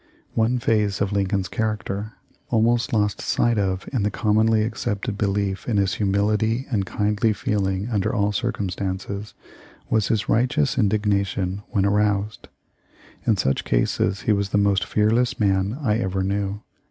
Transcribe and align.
One 0.33 0.57
phase 0.57 0.99
of 0.99 1.11
Lincoln's 1.11 1.47
character, 1.47 2.13
almost 2.49 2.91
lost 2.91 3.21
sight 3.21 3.59
of 3.59 3.87
in 3.93 4.01
the 4.01 4.09
commonly 4.09 4.63
accepted 4.63 5.15
belief 5.15 5.69
in 5.69 5.77
his 5.77 5.93
humility 5.93 6.65
and 6.71 6.87
kindly 6.87 7.33
feeling 7.33 7.87
under 7.87 8.11
all 8.11 8.31
circumstances, 8.31 9.35
was 9.91 10.07
his 10.07 10.27
righteous 10.27 10.75
indignation 10.75 11.61
when 11.69 11.85
aroused. 11.85 12.47
In 13.27 13.37
such 13.37 13.63
cases 13.63 14.21
he 14.21 14.31
was 14.33 14.49
the 14.49 14.57
most 14.57 14.85
fearless 14.85 15.39
man 15.39 15.77
I 15.79 15.99
ever 15.99 16.23
knew. 16.23 16.63